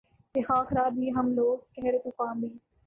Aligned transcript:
تھے 0.35 0.41
خاک 0.41 0.67
راہ 0.73 0.89
بھی 0.89 1.05
ہم 1.15 1.27
لوگ 1.35 1.57
قہر 1.73 1.93
طوفاں 2.03 2.33
بھی 2.35 2.49